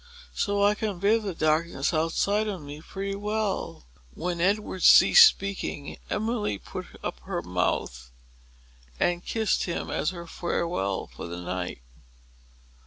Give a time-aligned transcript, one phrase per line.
[0.33, 3.85] So I can bear the darkness outside of me pretty well."
[4.15, 8.09] When Edward ceased speaking, Emily put up her mouth
[8.99, 11.83] and kissed him as her farewell for the night.